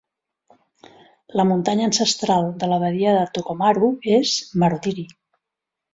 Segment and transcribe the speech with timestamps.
[1.41, 4.33] La muntanya ancestral de la badia de Tokomaru és
[4.65, 5.05] Marotiri.